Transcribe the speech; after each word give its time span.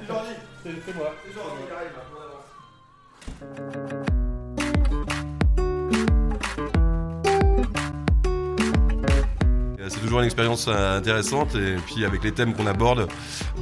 C'est 0.00 0.06
Jordi. 0.06 0.30
C'est 0.62 0.94
moi. 0.96 1.14
C'est 1.24 1.32
Jordi, 1.34 1.56
il 1.66 1.72
arrive, 1.72 1.92
on 2.12 2.20
avance. 2.22 2.46
Euh, 9.80 9.88
C'est 9.88 10.00
toujours 10.00 10.18
une 10.18 10.26
expérience 10.26 10.66
euh, 10.68 10.98
intéressante 10.98 11.54
et 11.54 11.76
puis 11.86 12.04
avec 12.04 12.22
les 12.22 12.32
thèmes 12.32 12.52
qu'on 12.54 12.66
aborde 12.66 13.08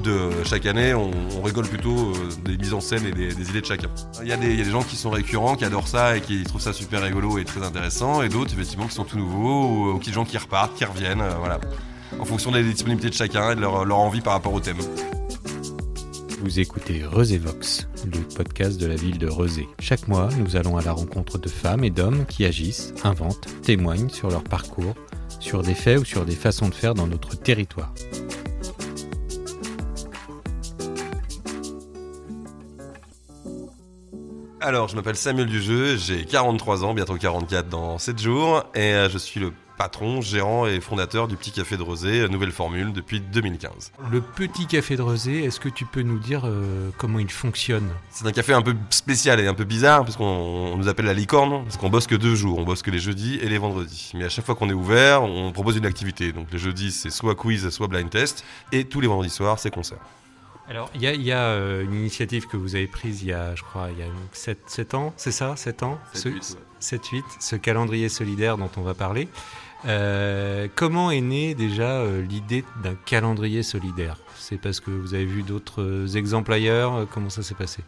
de 0.02 0.30
chaque 0.44 0.66
année, 0.66 0.92
on, 0.92 1.10
on 1.38 1.42
rigole 1.42 1.68
plutôt 1.68 2.10
euh, 2.10 2.28
des 2.44 2.56
mises 2.56 2.74
en 2.74 2.80
scène 2.80 3.06
et 3.06 3.12
des, 3.12 3.32
des 3.32 3.50
idées 3.50 3.60
de 3.60 3.66
chacun. 3.66 3.88
Il 4.22 4.28
y, 4.28 4.32
a 4.32 4.36
des, 4.36 4.48
il 4.48 4.58
y 4.58 4.62
a 4.62 4.64
des 4.64 4.70
gens 4.70 4.82
qui 4.82 4.96
sont 4.96 5.10
récurrents, 5.10 5.54
qui 5.54 5.64
adorent 5.64 5.86
ça 5.88 6.16
et 6.16 6.20
qui 6.20 6.42
trouvent 6.42 6.60
ça 6.60 6.72
super 6.72 7.02
rigolo 7.02 7.38
et 7.38 7.44
très 7.44 7.62
intéressant, 7.64 8.22
et 8.22 8.28
d'autres 8.28 8.52
effectivement 8.52 8.86
qui 8.86 8.94
sont 8.94 9.04
tout 9.04 9.18
nouveaux 9.18 9.66
ou, 9.66 9.90
ou 9.92 9.98
qui 10.00 10.10
des 10.10 10.14
gens 10.14 10.24
qui 10.24 10.36
repartent, 10.36 10.74
qui 10.74 10.84
reviennent, 10.84 11.22
voilà, 11.38 11.60
en 12.18 12.24
fonction 12.24 12.50
des 12.50 12.64
disponibilités 12.64 13.10
de 13.10 13.14
chacun 13.14 13.52
et 13.52 13.54
de 13.54 13.60
leur, 13.60 13.84
leur 13.84 13.98
envie 13.98 14.20
par 14.20 14.32
rapport 14.32 14.52
au 14.52 14.60
thème. 14.60 14.78
Vous 16.40 16.60
écoutez 16.60 16.98
Vox, 17.00 17.88
le 18.04 18.20
podcast 18.34 18.78
de 18.78 18.86
la 18.86 18.94
ville 18.94 19.18
de 19.18 19.26
Rezé. 19.26 19.66
Chaque 19.80 20.06
mois, 20.06 20.28
nous 20.38 20.56
allons 20.56 20.76
à 20.76 20.82
la 20.82 20.92
rencontre 20.92 21.38
de 21.38 21.48
femmes 21.48 21.82
et 21.82 21.90
d'hommes 21.90 22.26
qui 22.26 22.44
agissent, 22.44 22.92
inventent, 23.04 23.48
témoignent 23.62 24.10
sur 24.10 24.28
leur 24.28 24.44
parcours, 24.44 24.94
sur 25.40 25.62
des 25.62 25.74
faits 25.74 26.00
ou 26.00 26.04
sur 26.04 26.26
des 26.26 26.34
façons 26.34 26.68
de 26.68 26.74
faire 26.74 26.94
dans 26.94 27.06
notre 27.06 27.36
territoire. 27.36 27.94
Alors, 34.66 34.88
je 34.88 34.96
m'appelle 34.96 35.14
Samuel 35.14 35.46
Dujeu, 35.46 35.96
j'ai 35.96 36.24
43 36.24 36.84
ans, 36.84 36.92
bientôt 36.92 37.14
44 37.14 37.68
dans 37.68 37.98
7 37.98 38.20
jours, 38.20 38.64
et 38.74 38.94
euh, 38.94 39.08
je 39.08 39.16
suis 39.16 39.38
le 39.38 39.52
patron, 39.78 40.20
gérant 40.20 40.66
et 40.66 40.80
fondateur 40.80 41.28
du 41.28 41.36
Petit 41.36 41.52
Café 41.52 41.76
de 41.76 41.82
Rosé, 41.82 42.22
euh, 42.22 42.26
nouvelle 42.26 42.50
formule, 42.50 42.92
depuis 42.92 43.20
2015. 43.20 43.92
Le 44.10 44.20
petit 44.20 44.66
café 44.66 44.96
de 44.96 45.02
Rezé, 45.02 45.44
est-ce 45.44 45.60
que 45.60 45.68
tu 45.68 45.84
peux 45.84 46.02
nous 46.02 46.18
dire 46.18 46.42
euh, 46.46 46.90
comment 46.98 47.20
il 47.20 47.30
fonctionne? 47.30 47.88
C'est 48.10 48.26
un 48.26 48.32
café 48.32 48.54
un 48.54 48.62
peu 48.62 48.74
spécial 48.90 49.38
et 49.38 49.46
un 49.46 49.54
peu 49.54 49.62
bizarre, 49.62 50.02
puisqu'on 50.02 50.24
on 50.24 50.76
nous 50.76 50.88
appelle 50.88 51.06
la 51.06 51.14
licorne, 51.14 51.62
parce 51.62 51.76
qu'on 51.76 51.88
bosse 51.88 52.08
que 52.08 52.16
deux 52.16 52.34
jours, 52.34 52.58
on 52.58 52.64
bosse 52.64 52.82
que 52.82 52.90
les 52.90 52.98
jeudis 52.98 53.38
et 53.40 53.48
les 53.48 53.58
vendredis. 53.58 54.10
Mais 54.14 54.24
à 54.24 54.28
chaque 54.28 54.46
fois 54.46 54.56
qu'on 54.56 54.68
est 54.68 54.72
ouvert, 54.72 55.22
on 55.22 55.52
propose 55.52 55.76
une 55.76 55.86
activité. 55.86 56.32
Donc 56.32 56.48
les 56.50 56.58
jeudis, 56.58 56.90
c'est 56.90 57.10
soit 57.10 57.36
quiz, 57.36 57.70
soit 57.70 57.86
blind 57.86 58.10
test, 58.10 58.44
et 58.72 58.84
tous 58.84 59.00
les 59.00 59.06
vendredis 59.06 59.30
soirs, 59.30 59.60
c'est 59.60 59.70
concert. 59.70 60.00
Alors, 60.68 60.90
il 60.94 61.00
y 61.02 61.06
a, 61.06 61.12
il 61.14 61.22
y 61.22 61.32
a, 61.32 61.44
euh, 61.44 61.84
une 61.84 61.94
initiative 61.94 62.46
que 62.48 62.56
vous 62.56 62.74
avez 62.74 62.86
prise 62.88 63.22
il 63.22 63.28
y 63.28 63.32
a, 63.32 63.54
je 63.54 63.62
crois, 63.62 63.88
il 63.92 63.98
y 63.98 64.02
a 64.02 64.06
7, 64.32 64.58
7 64.66 64.94
ans, 64.94 65.14
c'est 65.16 65.30
ça 65.30 65.54
7 65.56 65.82
ans? 65.84 65.98
Ce- 66.12 66.28
7-8, 66.80 67.22
ce 67.40 67.56
calendrier 67.56 68.08
solidaire 68.08 68.58
dont 68.58 68.70
on 68.76 68.82
va 68.82 68.94
parler. 68.94 69.28
Euh, 69.86 70.66
comment 70.74 71.10
est 71.10 71.20
née 71.20 71.54
déjà 71.54 72.00
euh, 72.00 72.20
l'idée 72.22 72.64
d'un 72.82 72.94
calendrier 72.94 73.62
solidaire? 73.62 74.16
C'est 74.36 74.58
parce 74.60 74.80
que 74.80 74.90
vous 74.90 75.14
avez 75.14 75.24
vu 75.24 75.42
d'autres 75.42 76.16
exemples 76.16 76.52
ailleurs? 76.52 77.06
Comment 77.12 77.30
ça 77.30 77.42
s'est 77.42 77.54
passé? 77.54 77.82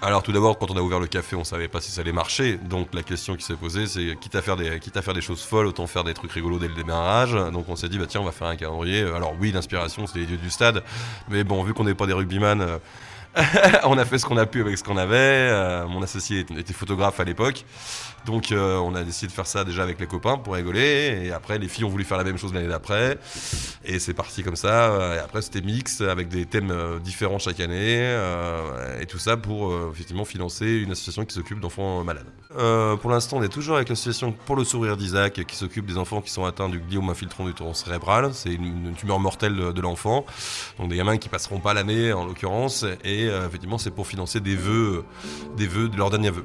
Alors 0.00 0.22
tout 0.22 0.30
d'abord, 0.30 0.58
quand 0.58 0.70
on 0.70 0.76
a 0.76 0.80
ouvert 0.80 1.00
le 1.00 1.08
café, 1.08 1.34
on 1.34 1.42
savait 1.42 1.66
pas 1.66 1.80
si 1.80 1.90
ça 1.90 2.02
allait 2.02 2.12
marcher. 2.12 2.56
Donc 2.56 2.94
la 2.94 3.02
question 3.02 3.34
qui 3.34 3.44
s'est 3.44 3.56
posée, 3.56 3.88
c'est 3.88 4.14
quitte 4.20 4.36
à 4.36 4.42
faire 4.42 4.54
des, 4.54 4.78
quitte 4.78 4.96
à 4.96 5.02
faire 5.02 5.12
des 5.12 5.20
choses 5.20 5.42
folles, 5.42 5.66
autant 5.66 5.88
faire 5.88 6.04
des 6.04 6.14
trucs 6.14 6.30
rigolos 6.30 6.60
dès 6.60 6.68
le 6.68 6.74
démarrage. 6.74 7.32
Donc 7.52 7.68
on 7.68 7.74
s'est 7.74 7.88
dit, 7.88 7.98
bah 7.98 8.06
tiens, 8.06 8.20
on 8.20 8.24
va 8.24 8.30
faire 8.30 8.46
un 8.46 8.54
calendrier. 8.54 9.02
Alors 9.02 9.34
oui, 9.40 9.50
l'inspiration, 9.50 10.06
c'est 10.06 10.20
les 10.20 10.26
dieux 10.26 10.36
du 10.36 10.50
stade. 10.50 10.84
Mais 11.28 11.42
bon, 11.42 11.64
vu 11.64 11.74
qu'on 11.74 11.82
n'est 11.82 11.94
pas 11.94 12.06
des 12.06 12.12
rugbyman, 12.12 12.60
euh, 12.60 12.78
on 13.84 13.98
a 13.98 14.04
fait 14.04 14.18
ce 14.18 14.26
qu'on 14.26 14.36
a 14.36 14.46
pu 14.46 14.60
avec 14.60 14.76
ce 14.78 14.84
qu'on 14.84 14.96
avait. 14.96 15.16
Euh, 15.16 15.86
mon 15.86 16.02
associé 16.02 16.40
était 16.40 16.72
photographe 16.72 17.20
à 17.20 17.24
l'époque. 17.24 17.64
Donc 18.26 18.52
euh, 18.52 18.76
on 18.78 18.94
a 18.94 19.04
décidé 19.04 19.28
de 19.28 19.32
faire 19.32 19.46
ça 19.46 19.64
déjà 19.64 19.82
avec 19.82 20.00
les 20.00 20.06
copains 20.06 20.38
pour 20.38 20.54
rigoler. 20.54 21.22
Et 21.24 21.32
après, 21.32 21.58
les 21.58 21.68
filles 21.68 21.84
ont 21.84 21.88
voulu 21.88 22.04
faire 22.04 22.18
la 22.18 22.24
même 22.24 22.36
chose 22.36 22.52
l'année 22.52 22.68
d'après. 22.68 23.18
Et 23.84 23.98
c'est 23.98 24.14
parti 24.14 24.42
comme 24.42 24.56
ça. 24.56 25.14
Et 25.16 25.18
après, 25.18 25.42
c'était 25.42 25.60
mix 25.60 26.00
avec 26.00 26.28
des 26.28 26.46
thèmes 26.46 26.70
euh, 26.70 26.98
différents 26.98 27.38
chaque 27.38 27.60
année. 27.60 27.98
et 29.00 29.06
tout 29.06 29.18
ça 29.18 29.36
pour 29.36 29.72
effectivement 29.92 30.24
financer 30.24 30.66
une 30.66 30.90
association 30.90 31.24
qui 31.24 31.34
s'occupe 31.34 31.60
d'enfants 31.60 32.02
malades. 32.04 32.26
Pour 33.00 33.10
l'instant, 33.10 33.38
on 33.38 33.42
est 33.42 33.48
toujours 33.48 33.76
avec 33.76 33.88
l'association 33.88 34.32
Pour 34.32 34.56
le 34.56 34.64
sourire 34.64 34.96
d'Isaac 34.96 35.44
qui 35.46 35.56
s'occupe 35.56 35.86
des 35.86 35.98
enfants 35.98 36.20
qui 36.20 36.30
sont 36.30 36.44
atteints 36.44 36.68
du 36.68 36.80
gliome 36.80 37.10
infiltrant 37.10 37.44
du 37.44 37.54
tronc 37.54 37.74
cérébral. 37.74 38.30
C'est 38.32 38.52
une, 38.52 38.88
une 38.88 38.94
tumeur 38.94 39.20
mortelle 39.20 39.56
de, 39.56 39.72
de 39.72 39.80
l'enfant. 39.80 40.26
Donc 40.78 40.88
des 40.88 40.96
gamins 40.96 41.18
qui 41.18 41.28
passeront 41.28 41.60
pas 41.60 41.74
l'année 41.74 42.12
en 42.12 42.24
l'occurrence. 42.26 42.84
Et 43.04 43.27
euh, 43.28 43.46
effectivement, 43.46 43.78
c'est 43.78 43.90
pour 43.90 44.06
financer 44.06 44.40
des 44.40 44.56
vœux, 44.56 45.04
des 45.56 45.66
vœux 45.66 45.88
de 45.88 45.96
leur 45.96 46.10
dernier 46.10 46.30
vœu. 46.30 46.44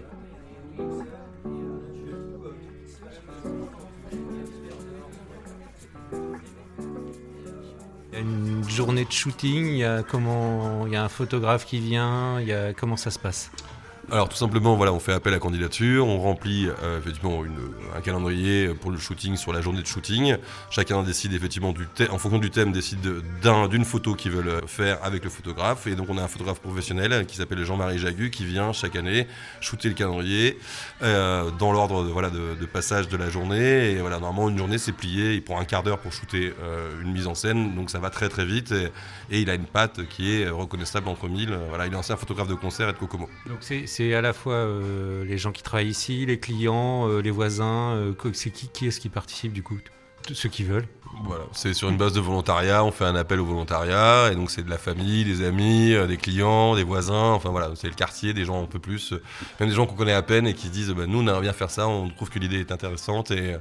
Il 8.12 8.14
y 8.14 8.16
a 8.16 8.20
une 8.20 8.70
journée 8.70 9.06
de 9.06 9.12
shooting, 9.12 9.66
il 9.66 9.78
y 9.78 9.84
a, 9.84 10.04
comment, 10.04 10.86
y 10.88 10.96
a 10.96 11.04
un 11.04 11.10
photographe 11.10 11.66
qui 11.66 11.80
vient, 11.80 12.40
y 12.42 12.52
a, 12.52 12.74
comment 12.74 12.98
ça 12.98 13.10
se 13.12 13.20
passe? 13.20 13.52
Alors 14.14 14.30
tout 14.30 14.38
simplement, 14.38 14.76
voilà, 14.76 14.94
on 14.94 15.00
fait 15.00 15.12
appel 15.12 15.34
à 15.34 15.40
candidature, 15.40 16.06
on 16.06 16.20
remplit 16.20 16.68
euh, 16.84 17.00
effectivement 17.00 17.42
un 17.96 18.02
calendrier 18.02 18.68
pour 18.76 18.92
le 18.92 19.00
shooting 19.00 19.36
sur 19.38 19.52
la 19.52 19.60
journée 19.62 19.82
de 19.82 19.88
shooting. 19.88 20.36
Chacun 20.70 21.02
décide 21.02 21.34
effectivement 21.34 21.72
du 21.72 21.88
thème, 21.88 22.10
en 22.12 22.20
fonction 22.20 22.38
du 22.38 22.52
thème, 22.52 22.72
décide 22.72 23.02
de- 23.02 23.24
d'un- 23.42 23.68
d'une 23.68 23.86
photo 23.86 24.14
qu'ils 24.14 24.32
veulent 24.32 24.62
faire 24.68 25.00
avec 25.04 25.24
le 25.24 25.32
photographe. 25.32 25.88
Et 25.88 25.96
donc 25.96 26.10
on 26.12 26.18
a 26.20 26.22
un 26.22 26.28
photographe 26.28 26.60
professionnel 26.60 27.26
qui 27.26 27.38
s'appelle 27.38 27.64
Jean-Marie 27.66 27.98
Jagu 27.98 28.30
qui 28.30 28.46
vient 28.46 28.72
chaque 28.72 28.96
année 28.96 29.26
shooter 29.62 29.90
le 29.90 29.96
calendrier 29.96 30.60
euh, 31.02 31.50
dans 31.58 31.72
l'ordre 31.72 32.04
de, 32.04 32.66
passage 32.68 33.08
de 33.08 33.18
la 33.18 33.32
journée. 33.32 33.94
Et 33.94 33.96
voilà, 34.00 34.20
normalement 34.20 34.48
une 34.48 34.60
journée 34.60 34.78
c'est 34.78 34.92
plié, 34.92 35.34
il 35.34 35.44
prend 35.44 35.60
un 35.60 35.66
quart 35.66 35.82
d'heure 35.82 35.98
pour 35.98 36.14
shooter 36.14 36.54
euh, 36.62 37.02
une 37.02 37.14
mise 37.14 37.26
en 37.26 37.34
scène, 37.34 37.74
donc 37.74 37.90
ça 37.90 37.98
va 37.98 38.12
très 38.12 38.30
très 38.30 38.46
vite. 38.46 38.72
Et, 39.32 39.40
il 39.42 39.50
a 39.50 39.56
une 39.56 39.66
patte 39.66 40.08
qui 40.10 40.36
est 40.40 40.50
reconnaissable 40.50 41.08
entre 41.08 41.28
mille. 41.28 41.58
Voilà, 41.70 41.88
il 41.88 41.94
est 41.94 41.96
ancien 41.96 42.16
photographe 42.16 42.48
de 42.48 42.54
concert 42.54 42.90
et 42.90 42.94
de 42.94 42.98
Kokomo. 43.00 43.28
C'est 44.04 44.14
à 44.14 44.22
la 44.22 44.34
fois 44.34 44.54
euh, 44.54 45.24
les 45.26 45.38
gens 45.38 45.52
qui 45.52 45.64
travaillent 45.64 45.88
ici, 45.88 46.26
les 46.26 46.40
clients, 46.40 47.08
euh, 47.08 47.22
les 47.22 47.32
voisins, 47.32 47.92
euh, 47.94 48.14
c'est 48.34 48.52
qui, 48.52 48.68
qui 48.68 48.88
est-ce 48.88 49.00
qui 49.00 49.10
participe 49.10 49.54
du 49.54 49.64
coup 49.64 49.78
Ceux 50.32 50.50
qui 50.50 50.64
veulent? 50.64 50.88
Voilà, 51.26 51.44
c'est 51.54 51.74
sur 51.74 51.90
une 51.90 51.98
base 51.98 52.14
de 52.14 52.20
volontariat, 52.20 52.84
on 52.84 52.92
fait 52.92 53.06
un 53.06 53.16
appel 53.16 53.40
au 53.40 53.46
volontariat, 53.46 54.32
et 54.32 54.36
donc 54.36 54.50
c'est 54.50 54.64
de 54.64 54.70
la 54.70 54.80
famille, 54.80 55.24
des 55.24 55.46
amis, 55.46 55.96
des 56.08 56.18
clients, 56.18 56.76
des 56.76 56.84
voisins, 56.84 57.34
enfin 57.34 57.50
voilà, 57.50 57.70
c'est 57.76 57.88
le 57.88 57.94
quartier, 57.94 58.34
des 58.34 58.46
gens 58.46 58.64
un 58.64 58.66
peu 58.66 58.80
plus, 58.80 59.14
même 59.60 59.70
des 59.70 59.76
gens 59.76 59.86
qu'on 59.86 59.96
connaît 59.96 60.14
à 60.14 60.24
peine 60.24 60.48
et 60.48 60.56
qui 60.56 60.70
disent, 60.70 60.90
bah, 60.90 61.06
nous 61.08 61.20
on 61.20 61.28
aimerait 61.28 61.42
bien 61.42 61.54
faire 61.54 61.70
ça, 61.70 61.88
on 61.88 62.10
trouve 62.10 62.32
que 62.32 62.40
l'idée 62.40 62.60
est 62.60 62.72
intéressante, 62.72 63.30
et, 63.30 63.58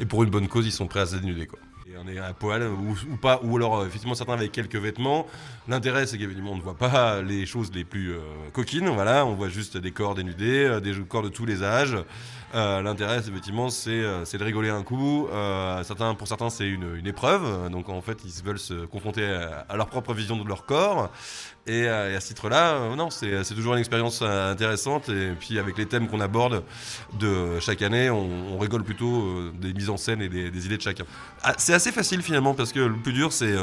et 0.00 0.06
pour 0.06 0.22
une 0.22 0.30
bonne 0.30 0.48
cause, 0.48 0.66
ils 0.66 0.72
sont 0.72 0.86
prêts 0.86 1.00
à 1.00 1.06
se 1.06 1.16
dénuder. 1.16 1.46
Quoi. 1.46 1.58
On 1.98 2.08
est 2.08 2.18
à 2.18 2.32
poil, 2.32 2.62
ou, 2.62 3.16
pas, 3.16 3.40
ou 3.42 3.56
alors 3.56 3.78
euh, 3.78 3.86
effectivement 3.86 4.14
certains 4.14 4.32
avec 4.32 4.52
quelques 4.52 4.76
vêtements. 4.76 5.26
L'intérêt 5.68 6.06
c'est 6.06 6.18
qu'évidemment 6.18 6.52
on 6.52 6.56
ne 6.56 6.62
voit 6.62 6.76
pas 6.76 7.22
les 7.22 7.46
choses 7.46 7.70
les 7.72 7.84
plus 7.84 8.12
euh, 8.12 8.20
coquines, 8.52 8.88
voilà, 8.88 9.24
on 9.26 9.34
voit 9.34 9.48
juste 9.48 9.76
des 9.76 9.92
corps 9.92 10.14
dénudés, 10.14 10.64
euh, 10.64 10.80
des 10.80 10.92
corps 11.08 11.22
de 11.22 11.28
tous 11.28 11.46
les 11.46 11.62
âges. 11.62 11.96
L'intérêt, 12.54 13.18
effectivement, 13.18 13.68
c'est 13.68 14.00
de 14.00 14.44
rigoler 14.44 14.68
un 14.68 14.84
coup. 14.84 15.26
Pour 15.26 16.28
certains, 16.28 16.50
c'est 16.50 16.68
une, 16.68 17.04
épreuve. 17.04 17.68
Donc, 17.68 17.88
en 17.88 18.00
fait, 18.00 18.18
ils 18.24 18.44
veulent 18.44 18.60
se 18.60 18.86
confronter 18.86 19.24
à 19.68 19.76
leur 19.76 19.88
propre 19.88 20.14
vision 20.14 20.36
de 20.36 20.46
leur 20.46 20.64
corps. 20.64 21.10
Et, 21.66 21.88
euh, 21.88 22.12
et 22.12 22.16
à 22.16 22.20
ce 22.20 22.28
titre-là, 22.28 22.74
euh, 22.74 22.96
non, 22.96 23.08
c'est 23.10 23.42
toujours 23.54 23.72
une 23.72 23.78
expérience 23.78 24.20
euh, 24.22 24.52
intéressante. 24.52 25.08
Et 25.08 25.32
puis, 25.38 25.58
avec 25.58 25.78
les 25.78 25.86
thèmes 25.86 26.08
qu'on 26.08 26.20
aborde 26.20 26.62
de 27.18 27.58
chaque 27.60 27.80
année, 27.80 28.10
on, 28.10 28.58
rigole 28.58 28.84
plutôt 28.84 29.50
des 29.52 29.72
mises 29.72 29.90
en 29.90 29.96
scène 29.96 30.22
et 30.22 30.28
des, 30.28 30.66
idées 30.66 30.76
de 30.76 30.82
chacun. 30.82 31.04
Ah, 31.42 31.54
c'est 31.58 31.74
assez 31.74 31.92
facile 31.92 32.22
finalement, 32.22 32.54
parce 32.54 32.72
que 32.72 32.80
le 32.80 32.96
plus 32.96 33.12
dur, 33.12 33.32
c'est. 33.32 33.54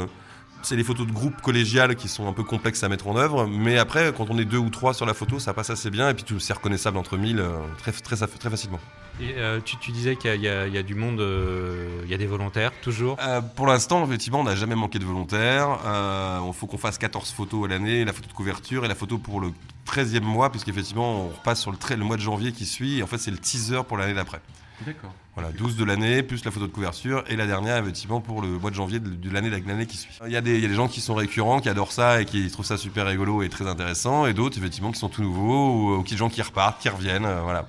c'est 0.62 0.76
les 0.76 0.84
photos 0.84 1.06
de 1.06 1.12
groupe 1.12 1.40
collégiales 1.40 1.96
qui 1.96 2.08
sont 2.08 2.28
un 2.28 2.32
peu 2.32 2.44
complexes 2.44 2.82
à 2.84 2.88
mettre 2.88 3.08
en 3.08 3.16
œuvre, 3.16 3.46
mais 3.46 3.78
après, 3.78 4.12
quand 4.16 4.30
on 4.30 4.38
est 4.38 4.44
deux 4.44 4.58
ou 4.58 4.70
trois 4.70 4.94
sur 4.94 5.06
la 5.06 5.14
photo, 5.14 5.38
ça 5.38 5.54
passe 5.54 5.70
assez 5.70 5.90
bien, 5.90 6.08
et 6.10 6.14
puis 6.14 6.24
tout 6.24 6.38
c'est 6.38 6.52
reconnaissable 6.52 6.98
entre 6.98 7.16
mille 7.16 7.42
très, 7.78 7.90
très, 7.90 8.16
très 8.16 8.50
facilement. 8.50 8.80
Et 9.20 9.34
euh, 9.36 9.60
tu, 9.64 9.76
tu 9.76 9.92
disais 9.92 10.16
qu'il 10.16 10.40
y, 10.40 10.48
a- 10.48 10.66
y 10.66 10.76
y 10.76 10.82
du 10.82 10.94
monde, 10.94 11.20
euh, 11.20 12.00
il 12.04 12.10
y 12.10 12.14
a 12.14 12.16
des 12.18 12.26
volontaires 12.26 12.72
toujours. 12.82 13.16
Euh, 13.20 13.40
pour 13.40 13.66
l'instant, 13.66 14.04
effectivement, 14.04 14.40
on 14.40 14.44
n'a 14.44 14.56
jamais 14.56 14.74
manqué 14.74 14.98
de 14.98 15.04
volontaires. 15.04 15.78
Euh, 15.84 16.40
il 16.46 16.52
faut 16.54 16.66
qu'on 16.66 16.78
fasse 16.78 16.98
14 16.98 17.30
photos 17.30 17.66
à 17.66 17.68
l'année, 17.68 18.04
la 18.04 18.12
photo 18.12 18.28
de 18.28 18.32
couverture 18.32 18.84
et 18.84 18.88
la 18.88 18.94
photo 18.94 19.18
pour 19.18 19.40
le 19.40 19.52
13e 19.86 20.20
mois, 20.22 20.50
puisqu'effectivement, 20.50 21.26
on 21.26 21.28
repasse 21.28 21.60
sur 21.60 21.72
le, 21.72 21.96
mois 22.04 22.16
de 22.16 22.22
janvier 22.22 22.52
qui 22.52 22.66
suit. 22.66 22.98
Et 22.98 23.02
en 23.02 23.06
fait, 23.06 23.18
c'est 23.18 23.30
le 23.30 23.38
teaser 23.38 23.82
pour 23.86 23.96
l'année 23.96 24.14
d'après. 24.14 24.40
D'accord. 24.86 25.12
Voilà, 25.34 25.50
12 25.52 25.76
de 25.76 25.84
l'année, 25.84 26.22
plus 26.22 26.44
la 26.44 26.50
photo 26.50 26.66
de 26.66 26.72
couverture, 26.72 27.24
et 27.28 27.36
la 27.36 27.46
dernière, 27.46 27.78
effectivement, 27.78 28.20
pour 28.20 28.42
le 28.42 28.48
mois 28.48 28.70
de 28.70 28.74
janvier 28.74 28.98
de, 28.98 29.08
de 29.08 29.30
l'année 29.30 29.48
l'année 29.48 29.86
qui 29.86 29.96
suit. 29.96 30.10
Il 30.26 30.32
y, 30.32 30.36
a 30.36 30.40
des, 30.40 30.56
il 30.56 30.62
y 30.62 30.66
a 30.66 30.68
des 30.68 30.74
gens 30.74 30.88
qui 30.88 31.00
sont 31.00 31.14
récurrents, 31.14 31.60
qui 31.60 31.68
adorent 31.68 31.92
ça 31.92 32.20
et 32.20 32.24
qui 32.26 32.50
trouvent 32.50 32.66
ça 32.66 32.76
super 32.76 33.06
rigolo 33.06 33.42
et 33.42 33.48
très 33.48 33.66
intéressant, 33.66 34.26
et 34.26 34.34
d'autres, 34.34 34.58
effectivement, 34.58 34.90
qui 34.90 34.98
sont 34.98 35.08
tout 35.08 35.22
nouveaux, 35.22 35.70
ou, 35.70 35.96
ou 35.96 36.02
qui 36.02 36.14
des 36.14 36.18
gens 36.18 36.28
qui 36.28 36.42
repartent, 36.42 36.82
qui 36.82 36.88
reviennent, 36.88 37.24
euh, 37.24 37.40
voilà. 37.42 37.68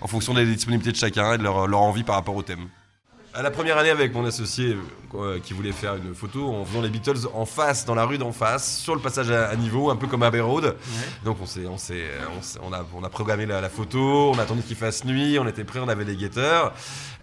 En 0.00 0.06
fonction 0.06 0.34
des 0.34 0.46
disponibilités 0.46 0.92
de 0.92 0.96
chacun 0.96 1.34
et 1.34 1.38
de 1.38 1.42
leur, 1.42 1.66
leur 1.66 1.80
envie 1.80 2.02
par 2.04 2.14
rapport 2.14 2.34
au 2.34 2.42
thème. 2.42 2.68
À 3.32 3.42
la 3.42 3.52
première 3.52 3.78
année 3.78 3.90
avec 3.90 4.12
mon 4.12 4.24
associé 4.24 4.76
euh, 5.14 5.38
qui 5.38 5.52
voulait 5.52 5.70
faire 5.70 5.94
une 5.94 6.16
photo 6.16 6.52
en 6.52 6.64
faisant 6.64 6.80
les 6.80 6.88
Beatles 6.88 7.28
en 7.32 7.44
face, 7.46 7.84
dans 7.84 7.94
la 7.94 8.04
rue 8.04 8.18
d'en 8.18 8.32
face, 8.32 8.78
sur 8.78 8.94
le 8.96 9.00
passage 9.00 9.30
à, 9.30 9.48
à 9.48 9.54
niveau, 9.54 9.88
un 9.88 9.94
peu 9.94 10.08
comme 10.08 10.24
Abbey 10.24 10.40
Road. 10.40 10.74
Donc 11.24 11.36
on, 11.40 11.46
s'est, 11.46 11.64
on, 11.66 11.78
s'est, 11.78 12.06
on, 12.60 12.72
a, 12.72 12.84
on 12.92 13.04
a 13.04 13.08
programmé 13.08 13.46
la, 13.46 13.60
la 13.60 13.68
photo, 13.68 14.32
on 14.34 14.38
a 14.38 14.42
attendu 14.42 14.62
qu'il 14.62 14.74
fasse 14.74 15.04
nuit, 15.04 15.38
on 15.38 15.46
était 15.46 15.62
prêts, 15.62 15.78
on 15.78 15.88
avait 15.88 16.02
les 16.04 16.16
guetteurs. 16.16 16.72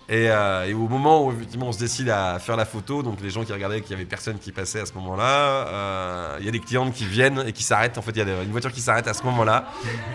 Et, 0.10 0.30
euh, 0.32 0.66
et 0.66 0.74
au 0.74 0.88
moment 0.88 1.26
où 1.26 1.34
effectivement 1.34 1.68
on 1.68 1.72
se 1.74 1.80
décide 1.80 2.10
à 2.10 2.40
faire 2.40 2.56
la 2.56 2.64
photo, 2.64 3.04
donc 3.04 3.20
les 3.22 3.30
gens 3.30 3.44
qui 3.44 3.52
regardaient 3.52 3.82
qu'il 3.82 3.92
y 3.92 3.94
avait 3.94 4.06
personne 4.06 4.40
qui 4.40 4.54
passait 4.54 4.80
à 4.80 4.86
ce 4.86 4.94
moment-là, 4.94 5.68
euh, 5.68 6.38
il 6.40 6.46
y 6.46 6.48
a 6.48 6.52
des 6.52 6.62
clientes 6.62 6.94
qui 6.94 7.06
viennent 7.06 7.44
et 7.46 7.52
qui 7.52 7.64
s'arrêtent. 7.64 7.98
En 7.98 8.02
fait, 8.02 8.12
il 8.12 8.20
y 8.20 8.22
a 8.22 8.26
des- 8.26 8.44
une 8.46 8.52
voiture 8.52 8.72
qui 8.72 8.80
s'arrête 8.80 9.08
à 9.10 9.14
ce 9.14 9.24
moment-là. 9.24 9.66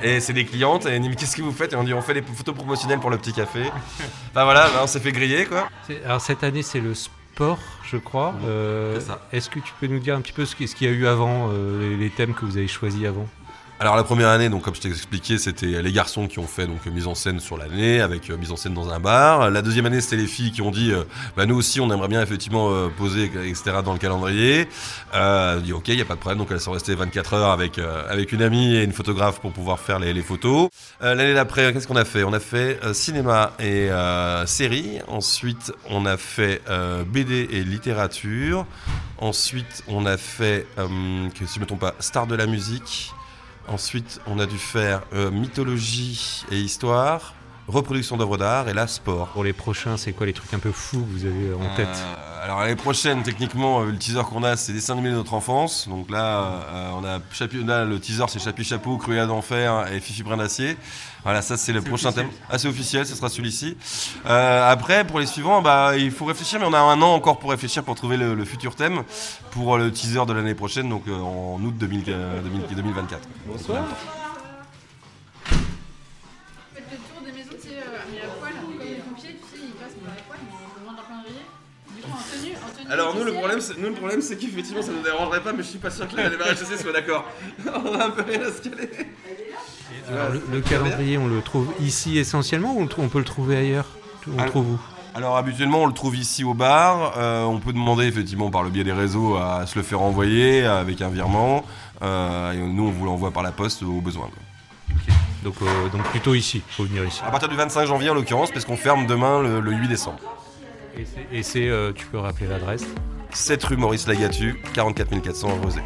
Et 0.03 0.21
c'est 0.21 0.33
des 0.33 0.47
clientes. 0.47 0.87
Et 0.87 0.91
elles 0.91 1.01
disent 1.01 1.11
Mais 1.11 1.17
qu'est-ce 1.17 1.37
que 1.37 1.43
vous 1.43 1.53
faites? 1.53 1.75
Et 1.75 1.77
on 1.77 1.85
dit 1.85 1.93
On 1.93 2.01
fait 2.01 2.15
des 2.15 2.23
photos 2.23 2.55
promotionnelles 2.55 3.01
pour 3.01 3.11
le 3.11 3.19
petit 3.19 3.35
café. 3.35 3.65
Enfin 4.31 4.45
voilà, 4.45 4.69
bah, 4.71 4.81
on 4.83 4.87
s'est 4.87 5.01
fait 5.01 5.13
griller 5.13 5.45
quoi. 5.45 5.69
Alors 6.07 6.23
cette 6.23 6.43
année, 6.43 6.63
c'est 6.63 6.81
le 6.81 6.95
sport, 6.95 7.59
je 7.85 7.99
crois. 7.99 8.35
Euh. 8.47 8.99
Est-ce 9.33 9.51
que 9.51 9.59
tu 9.61 9.75
peux 9.79 9.89
nous 9.89 9.99
dire 9.99 10.17
un 10.17 10.23
petit 10.23 10.33
peu 10.33 10.47
ce 10.47 10.57
qui- 10.57 10.69
ce 10.69 10.75
qu'il 10.75 10.87
y 10.89 10.91
a 10.91 10.95
eu 10.95 11.07
avant, 11.07 11.51
les, 11.81 11.97
les 11.99 12.09
thèmes 12.11 12.33
que 12.33 12.47
vous 12.47 12.57
avez 12.57 12.67
choisis 12.69 13.05
avant? 13.07 13.27
Alors 13.83 13.97
la 13.97 14.05
première 14.05 14.29
année, 14.29 14.49
donc 14.49 14.63
comme 14.63 14.77
je 14.77 14.81
t'ai 14.81 14.91
expliqué, 14.91 15.39
c'était 15.39 15.83
les 15.83 15.93
garçons 15.93 16.29
qui 16.29 16.39
ont 16.39 16.47
fait 16.47 16.69
donc 16.69 16.87
mise 16.87 17.09
en 17.09 17.17
scène 17.17 17.41
sur 17.41 17.59
l'année 17.59 18.01
avec 18.01 18.31
euh, 18.31 18.37
mise 18.37 18.53
en 18.53 18.57
scène 18.57 18.75
dans 18.75 18.91
un 18.91 19.01
bar. 19.01 19.51
La 19.51 19.61
deuxième 19.61 19.87
année, 19.87 20.01
c'était 20.01 20.23
les 20.23 20.29
filles 20.29 20.53
qui 20.53 20.63
ont 20.63 20.71
dit, 20.71 20.93
euh, 20.93 21.03
bah 21.37 21.47
nous 21.47 21.57
aussi, 21.57 21.81
on 21.81 21.91
aimerait 21.91 22.07
bien 22.07 22.23
effectivement 22.23 22.71
euh, 22.71 22.91
poser 22.97 23.25
etc 23.45 23.79
dans 23.85 23.93
le 23.93 23.99
calendrier. 23.99 24.69
Euh, 25.17 25.59
dit 25.59 25.73
ok, 25.73 25.89
il 25.89 25.97
y 25.97 26.01
a 26.01 26.05
pas 26.05 26.15
de 26.15 26.21
problème. 26.21 26.39
Donc 26.39 26.53
elles 26.53 26.61
sont 26.61 26.71
restées 26.71 26.95
24 26.95 27.35
heures 27.35 27.51
avec 27.51 27.81
avec 28.09 28.31
une 28.31 28.43
amie 28.43 28.77
et 28.77 28.85
une 28.85 28.93
photographe 28.93 29.41
pour 29.41 29.51
pouvoir 29.51 29.81
faire 29.81 29.99
les, 29.99 30.23
photos. 30.23 30.69
L'année 31.01 31.35
d'après, 31.35 31.73
qu'est-ce 31.73 31.89
qu'on 31.89 31.97
a 31.97 32.05
fait? 32.05 32.23
On 32.23 32.33
a 32.33 32.39
fait 32.39 32.79
cinéma 32.95 33.51
et 33.59 33.89
série. 34.47 35.01
Ensuite, 35.09 35.73
on 35.91 36.07
a 36.07 36.17
fait 36.17 36.63
BD 37.09 37.49
et 37.51 37.65
littérature. 37.65 38.65
Ensuite, 39.19 39.83
on 39.89 40.07
a 40.07 40.17
fait, 40.17 40.69
si 40.77 41.55
je 41.57 41.61
me 41.61 41.67
trompe 41.67 41.81
pas, 41.81 41.95
star 41.99 42.29
de 42.29 42.37
la 42.37 42.47
musique. 42.47 43.13
Ensuite, 43.69 44.21
on 44.27 44.39
a 44.39 44.47
dû 44.47 44.59
faire 44.59 45.03
euh, 45.13 45.31
mythologie 45.31 46.45
et 46.51 46.59
histoire, 46.59 47.35
reproduction 47.69 48.17
d'œuvres 48.17 48.37
d'art 48.39 48.69
et 48.69 48.75
là 48.75 48.87
sport. 48.87 49.29
Pour 49.29 49.45
les 49.45 49.53
prochains, 49.53 49.97
c'est 49.97 50.13
quoi 50.13 50.27
les 50.27 50.33
trucs 50.33 50.53
un 50.55 50.59
peu 50.59 50.73
fous 50.73 51.01
que 51.01 51.19
vous 51.19 51.25
avez 51.25 51.55
en 51.55 51.75
tête? 51.77 51.89
Euh, 51.89 52.45
alors 52.45 52.59
l'année 52.61 52.75
prochaine, 52.75 53.23
techniquement, 53.23 53.83
euh, 53.83 53.87
le 53.87 53.97
teaser 53.97 54.23
qu'on 54.29 54.43
a, 54.43 54.57
c'est 54.57 54.73
dessin 54.73 54.95
animé 54.95 55.11
de 55.11 55.15
notre 55.15 55.33
enfance. 55.35 55.87
Donc 55.89 56.11
là, 56.11 56.63
euh, 56.73 56.91
on 57.01 57.05
a, 57.05 57.21
Chapi- 57.33 57.65
là, 57.65 57.85
le 57.85 58.01
teaser, 58.01 58.25
c'est 58.29 58.41
Chapi 58.43 58.65
Chapeau, 58.65 58.97
Cruella 58.97 59.27
d'enfer 59.27 59.87
et 59.93 60.01
Fifi 60.01 60.23
Brin 60.25 60.37
d'acier. 60.39 60.77
Voilà, 61.23 61.41
ça 61.41 61.57
c'est 61.57 61.73
le 61.73 61.83
prochain 61.83 62.11
thème. 62.11 62.29
Assez 62.51 62.67
officiel, 62.67 63.07
ce 63.07 63.15
sera 63.15 63.29
celui-ci. 63.29 63.77
Euh, 64.27 64.69
après, 64.73 65.07
pour 65.07 65.21
les 65.21 65.27
suivants, 65.27 65.63
bah, 65.63 65.93
il 65.97 66.11
faut 66.11 66.25
réfléchir, 66.25 66.59
mais 66.59 66.67
on 66.67 66.73
a 66.75 66.81
un 66.81 67.01
an 67.01 67.15
encore 67.15 67.39
pour 67.39 67.51
réfléchir 67.51 67.85
pour 67.85 67.95
trouver 67.95 68.17
le, 68.17 68.35
le 68.35 68.45
futur 68.45 68.75
thème 68.75 69.05
pour 69.53 69.79
le 69.79 69.93
teaser 69.93 70.27
de 70.27 70.33
l'année 70.33 70.57
prochaine, 70.57 70.89
donc 70.89 71.05
euh, 71.07 71.17
en 71.17 71.61
août 71.63 71.75
2000, 71.79 72.05
euh, 72.09 72.41
2000 72.43 72.63
2024. 72.75 73.21
Bonsoir. 73.47 73.85
Alors 82.93 83.15
nous 83.17 83.25
le 83.25 83.33
problème 83.33 83.61
c'est 83.61 83.79
nous 83.79 83.89
le 83.89 83.95
problème 83.95 84.21
c'est 84.21 84.37
qu'effectivement 84.37 84.83
ça 84.83 84.93
nous 84.93 85.03
dérangerait 85.03 85.41
pas 85.41 85.53
mais 85.53 85.63
je 85.63 85.69
suis 85.69 85.79
pas 85.79 85.91
sûr 85.91 86.07
que 86.09 86.17
la 86.17 86.29
MRHC 86.31 86.79
soit 86.81 86.93
d'accord. 86.93 87.25
On 87.67 87.95
a 87.99 88.05
un 88.07 88.11
peu 88.11 88.23
rien 88.23 88.43
à 88.43 88.51
se 88.53 88.61
caler. 88.69 88.91
Alors, 90.11 90.31
le, 90.31 90.43
le 90.53 90.61
calendrier, 90.61 91.17
on 91.17 91.29
le 91.29 91.41
trouve 91.43 91.69
ici 91.81 92.19
essentiellement 92.19 92.75
ou 92.77 92.89
on, 92.99 93.09
peut 93.09 93.19
le 93.19 93.25
trouver 93.25 93.57
ailleurs? 93.57 93.87
On 94.27 94.31
le 94.33 94.39
Alors- 94.41 94.51
trouve 94.51 94.71
où? 94.73 94.79
Alors 95.15 95.37
habituellement 95.37 95.83
on 95.83 95.87
le 95.87 95.93
trouve 95.93 96.17
ici 96.17 96.43
au 96.43 96.55
bar, 96.55 97.15
Euh, 97.19 97.45
on 97.45 97.59
peut 97.61 97.73
demander 97.73 98.07
effectivement 98.07 98.51
par 98.51 98.63
le 98.63 98.71
biais 98.71 98.83
des 98.85 98.93
réseaux 98.93 99.37
à 99.37 99.67
se 99.67 99.77
le 99.79 99.83
faire 99.85 100.01
envoyer 100.03 100.65
avec 100.65 101.01
un 101.03 101.09
virement, 101.09 101.65
Euh, 102.03 102.53
et 102.53 102.57
nous 102.59 102.85
on 102.89 102.91
vous 102.91 103.05
l'envoie 103.07 103.31
par 103.31 103.43
la 103.43 103.53
poste 103.53 103.83
au 103.83 104.01
besoin. 104.01 104.29
quoi. 104.29 105.15
donc, 105.45 105.55
euh, 105.63 105.89
donc 105.91 106.03
plutôt 106.11 106.35
ici, 106.35 106.63
faut 106.71 106.85
venir 106.85 107.05
ici. 107.05 107.21
À 107.27 107.31
partir 107.31 107.49
du 107.49 107.57
25 107.57 107.87
janvier 107.87 108.11
en 108.11 108.15
l'occurrence, 108.15 108.51
parce 108.51 108.65
qu'on 108.65 108.77
ferme 108.77 109.07
demain 109.07 109.41
le, 109.43 109.61
le 109.61 109.73
8 109.73 109.89
décembre. 109.89 110.19
Et 111.33 111.43
c'est- 111.43 111.69
euh, 111.69 111.93
tu 111.93 112.07
peux 112.07 112.19
rappeler 112.19 112.47
l'adresse 112.47 112.85
7 113.33 113.65
rue 113.65 113.77
Maurice 113.77 114.07
Lagatu, 114.07 114.61
44 114.75 115.21
400 115.23 115.49
à 115.49 115.65
Rosé. 115.65 115.81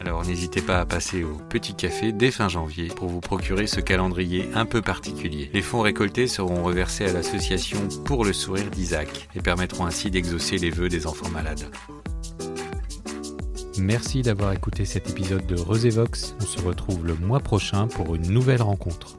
Alors 0.00 0.24
n'hésitez 0.24 0.62
pas 0.62 0.78
à 0.78 0.86
passer 0.86 1.24
au 1.24 1.34
Petit 1.50 1.74
Café 1.74 2.12
dès 2.12 2.30
fin 2.30 2.48
janvier 2.48 2.86
pour 2.88 3.08
vous 3.08 3.20
procurer 3.20 3.66
ce 3.66 3.80
calendrier 3.80 4.48
un 4.54 4.64
peu 4.64 4.80
particulier. 4.80 5.50
Les 5.52 5.62
fonds 5.62 5.80
récoltés 5.80 6.28
seront 6.28 6.62
reversés 6.62 7.06
à 7.06 7.12
l'association 7.12 7.78
Pour 8.04 8.24
le 8.24 8.32
sourire 8.32 8.70
d'Isaac 8.70 9.28
et 9.34 9.40
permettront 9.40 9.86
ainsi 9.86 10.10
d'exaucer 10.10 10.56
les 10.56 10.70
vœux 10.70 10.88
des 10.88 11.06
enfants 11.06 11.28
malades. 11.30 11.68
Merci 13.80 14.22
d'avoir 14.22 14.52
écouté 14.52 14.84
cet 14.84 15.08
épisode 15.08 15.46
de 15.46 15.54
Resévox. 15.54 16.34
On 16.40 16.44
se 16.44 16.60
retrouve 16.60 17.06
le 17.06 17.14
mois 17.14 17.40
prochain 17.40 17.86
pour 17.86 18.14
une 18.16 18.28
nouvelle 18.28 18.62
rencontre. 18.62 19.18